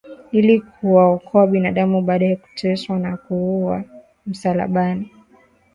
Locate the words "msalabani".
4.25-5.11